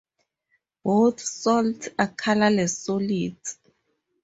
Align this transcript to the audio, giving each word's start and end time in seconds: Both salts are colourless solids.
Both 0.83 1.19
salts 1.19 1.89
are 1.99 2.07
colourless 2.07 2.75
solids. 2.79 3.59